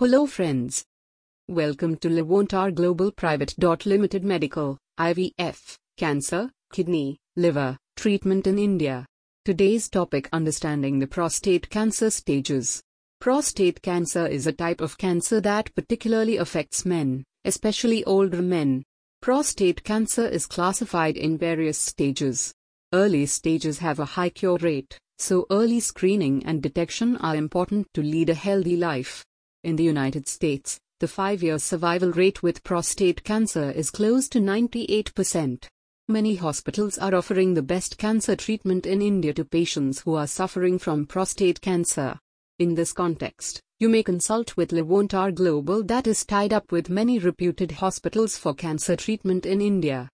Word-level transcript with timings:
Hello 0.00 0.24
friends. 0.24 0.82
Welcome 1.46 1.98
to 1.98 2.08
Livonta 2.08 2.74
Global 2.74 3.12
Private. 3.12 3.52
Limited 3.84 4.24
Medical, 4.24 4.78
IVF, 4.98 5.76
Cancer, 5.98 6.50
Kidney, 6.72 7.18
Liver, 7.36 7.76
Treatment 7.98 8.46
in 8.46 8.58
India. 8.58 9.04
Today's 9.44 9.90
topic 9.90 10.30
Understanding 10.32 11.00
the 11.00 11.06
prostate 11.06 11.68
cancer 11.68 12.08
stages. 12.08 12.80
Prostate 13.20 13.82
cancer 13.82 14.26
is 14.26 14.46
a 14.46 14.54
type 14.54 14.80
of 14.80 14.96
cancer 14.96 15.38
that 15.42 15.70
particularly 15.74 16.38
affects 16.38 16.86
men, 16.86 17.22
especially 17.44 18.02
older 18.04 18.40
men. 18.40 18.82
Prostate 19.20 19.84
cancer 19.84 20.26
is 20.26 20.46
classified 20.46 21.18
in 21.18 21.36
various 21.36 21.76
stages. 21.76 22.54
Early 22.94 23.26
stages 23.26 23.80
have 23.80 23.98
a 23.98 24.06
high 24.06 24.30
cure 24.30 24.56
rate, 24.62 24.98
so 25.18 25.44
early 25.50 25.80
screening 25.80 26.42
and 26.46 26.62
detection 26.62 27.18
are 27.18 27.36
important 27.36 27.86
to 27.92 28.02
lead 28.02 28.30
a 28.30 28.34
healthy 28.48 28.78
life. 28.78 29.26
In 29.62 29.76
the 29.76 29.84
United 29.84 30.26
States, 30.26 30.80
the 31.00 31.08
five 31.08 31.42
year 31.42 31.58
survival 31.58 32.12
rate 32.12 32.42
with 32.42 32.64
prostate 32.64 33.22
cancer 33.24 33.70
is 33.70 33.90
close 33.90 34.26
to 34.30 34.40
98%. 34.40 35.66
Many 36.08 36.34
hospitals 36.36 36.96
are 36.96 37.14
offering 37.14 37.52
the 37.52 37.62
best 37.62 37.98
cancer 37.98 38.34
treatment 38.36 38.86
in 38.86 39.02
India 39.02 39.34
to 39.34 39.44
patients 39.44 40.00
who 40.00 40.14
are 40.14 40.26
suffering 40.26 40.78
from 40.78 41.04
prostate 41.04 41.60
cancer. 41.60 42.18
In 42.58 42.74
this 42.74 42.94
context, 42.94 43.60
you 43.78 43.90
may 43.90 44.02
consult 44.02 44.56
with 44.56 44.70
Livonta 44.70 45.34
Global 45.34 45.82
that 45.84 46.06
is 46.06 46.24
tied 46.24 46.54
up 46.54 46.72
with 46.72 46.88
many 46.88 47.18
reputed 47.18 47.70
hospitals 47.70 48.38
for 48.38 48.54
cancer 48.54 48.96
treatment 48.96 49.44
in 49.44 49.60
India. 49.60 50.08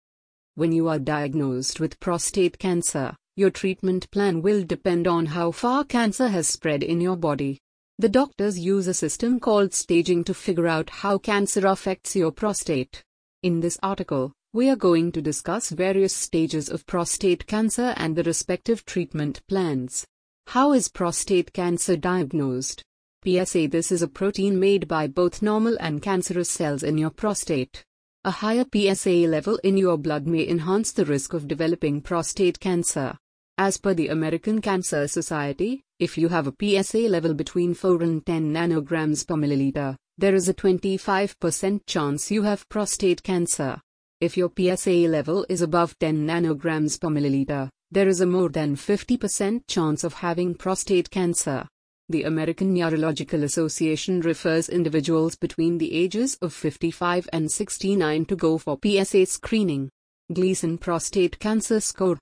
When 0.55 0.71
you 0.71 0.87
are 0.87 1.01
diagnosed 1.01 1.81
with 1.81 1.99
prostate 1.99 2.61
cancer, 2.61 3.17
your 3.35 3.51
treatment 3.51 4.09
plan 4.13 4.41
will 4.41 4.63
depend 4.63 5.09
on 5.09 5.27
how 5.27 5.51
far 5.51 5.83
cancer 5.83 6.29
has 6.29 6.47
spread 6.47 6.85
in 6.85 7.01
your 7.01 7.17
body. 7.17 7.59
The 7.99 8.09
doctors 8.09 8.59
use 8.59 8.89
a 8.89 8.95
system 8.95 9.39
called 9.39 9.75
staging 9.75 10.25
to 10.25 10.35
figure 10.35 10.67
out 10.67 10.91
how 10.91 11.19
cancer 11.19 11.67
affects 11.67 12.17
your 12.17 12.33
prostate. 12.33 13.03
In 13.43 13.61
this 13.61 13.79
article, 13.83 14.33
we 14.55 14.69
are 14.69 14.77
going 14.77 15.13
to 15.13 15.23
discuss 15.23 15.71
various 15.71 16.15
stages 16.15 16.69
of 16.69 16.87
prostate 16.87 17.47
cancer 17.47 17.95
and 17.97 18.17
the 18.17 18.23
respective 18.23 18.85
treatment 18.85 19.41
plans. 19.47 20.07
How 20.49 20.73
is 20.73 20.89
prostate 20.89 21.53
cancer 21.53 21.97
diagnosed? 21.97 22.83
PSA 23.25 23.69
This 23.69 23.93
is 23.93 24.03
a 24.03 24.09
protein 24.09 24.59
made 24.59 24.89
by 24.89 25.07
both 25.07 25.43
normal 25.43 25.77
and 25.79 26.03
cancerous 26.03 26.51
cells 26.51 26.83
in 26.83 26.99
your 26.99 27.11
prostate. 27.11 27.85
A 28.25 28.31
higher 28.31 28.65
PSA 28.73 29.27
level 29.29 29.59
in 29.65 29.77
your 29.77 29.97
blood 29.97 30.27
may 30.27 30.47
enhance 30.49 30.93
the 30.93 31.05
risk 31.05 31.33
of 31.33 31.49
developing 31.49 32.01
prostate 32.01 32.59
cancer. 32.59 33.17
As 33.59 33.79
per 33.79 33.95
the 33.95 34.09
American 34.09 34.61
Cancer 34.61 35.07
Society, 35.07 35.85
if 36.03 36.19
you 36.19 36.29
have 36.29 36.49
a 36.49 36.55
PSA 36.61 36.99
level 37.09 37.33
between 37.33 37.75
4 37.75 38.03
and 38.03 38.27
10 38.27 38.53
nanograms 38.53 39.25
per 39.25 39.37
milliliter, 39.37 39.95
there 40.19 40.35
is 40.35 40.49
a 40.49 40.55
25% 40.55 41.81
chance 41.87 42.29
you 42.29 42.43
have 42.43 42.69
prostate 42.69 43.23
cancer. 43.23 43.81
If 44.21 44.37
your 44.37 44.51
PSA 44.51 45.07
level 45.07 45.47
is 45.49 45.63
above 45.63 45.97
10 46.01 46.27
nanograms 46.27 47.01
per 47.01 47.07
milliliter, 47.07 47.69
there 47.93 48.09
is 48.09 48.21
a 48.21 48.27
more 48.27 48.49
than 48.49 48.75
50% 48.75 49.61
chance 49.69 50.03
of 50.03 50.15
having 50.15 50.57
prostate 50.57 51.09
cancer. 51.09 51.69
The 52.09 52.25
American 52.25 52.75
Urological 52.75 53.45
Association 53.45 54.23
refers 54.23 54.69
individuals 54.69 55.37
between 55.37 55.79
the 55.79 55.95
ages 55.95 56.37
of 56.43 56.53
55 56.53 57.29
and 57.33 57.49
69 57.49 58.25
to 58.25 58.35
go 58.35 58.59
for 58.59 58.77
PSA 58.85 59.27
screening. 59.27 59.89
Gleason 60.33 60.79
Prostate 60.79 61.39
Cancer 61.39 61.79
Score 61.79 62.19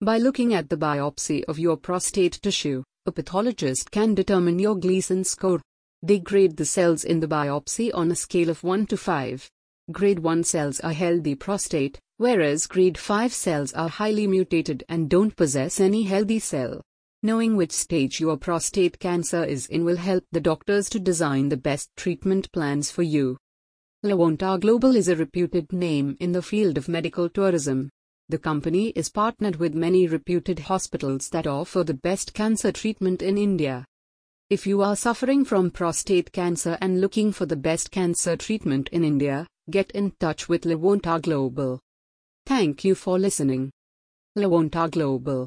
By 0.00 0.18
looking 0.18 0.54
at 0.54 0.68
the 0.68 0.76
biopsy 0.76 1.42
of 1.48 1.58
your 1.58 1.76
prostate 1.76 2.40
tissue, 2.40 2.84
a 3.08 3.12
pathologist 3.12 3.90
can 3.90 4.14
determine 4.14 4.58
your 4.58 4.76
Gleason 4.76 5.24
score. 5.24 5.60
They 6.02 6.20
grade 6.20 6.56
the 6.56 6.64
cells 6.64 7.02
in 7.02 7.18
the 7.18 7.26
biopsy 7.26 7.90
on 7.92 8.10
a 8.10 8.14
scale 8.14 8.50
of 8.50 8.62
1 8.62 8.86
to 8.86 8.96
5. 8.96 9.50
Grade 9.90 10.18
1 10.18 10.44
cells 10.44 10.78
are 10.80 10.92
healthy 10.92 11.34
prostate, 11.34 11.98
whereas 12.18 12.66
grade 12.66 12.98
5 12.98 13.32
cells 13.32 13.72
are 13.72 13.88
highly 13.88 14.26
mutated 14.26 14.84
and 14.88 15.08
don't 15.08 15.34
possess 15.34 15.80
any 15.80 16.02
healthy 16.02 16.38
cell. 16.38 16.82
Knowing 17.22 17.56
which 17.56 17.72
stage 17.72 18.20
your 18.20 18.36
prostate 18.36 18.98
cancer 19.00 19.42
is 19.42 19.66
in 19.66 19.84
will 19.84 19.96
help 19.96 20.24
the 20.30 20.40
doctors 20.40 20.88
to 20.90 21.00
design 21.00 21.48
the 21.48 21.56
best 21.56 21.88
treatment 21.96 22.52
plans 22.52 22.90
for 22.90 23.02
you. 23.02 23.38
Livonta 24.04 24.60
Global 24.60 24.94
is 24.94 25.08
a 25.08 25.16
reputed 25.16 25.72
name 25.72 26.16
in 26.20 26.30
the 26.30 26.42
field 26.42 26.78
of 26.78 26.86
medical 26.86 27.28
tourism. 27.28 27.90
The 28.30 28.38
company 28.38 28.88
is 28.90 29.08
partnered 29.08 29.56
with 29.56 29.74
many 29.74 30.06
reputed 30.06 30.58
hospitals 30.58 31.28
that 31.30 31.46
offer 31.46 31.84
the 31.84 31.94
best 31.94 32.34
cancer 32.34 32.72
treatment 32.72 33.22
in 33.22 33.38
India. 33.38 33.84
If 34.50 34.66
you 34.66 34.82
are 34.82 34.96
suffering 34.96 35.44
from 35.44 35.70
prostate 35.70 36.32
cancer 36.32 36.76
and 36.80 37.00
looking 37.00 37.32
for 37.32 37.46
the 37.46 37.56
best 37.56 37.90
cancer 37.90 38.36
treatment 38.36 38.88
in 38.90 39.04
India, 39.04 39.46
get 39.70 39.90
in 39.92 40.10
touch 40.20 40.48
with 40.48 40.62
Livonta 40.64 41.20
Global. 41.22 41.80
Thank 42.44 42.84
you 42.84 42.94
for 42.94 43.18
listening. 43.18 43.70
Livonta 44.36 44.90
Global 44.90 45.46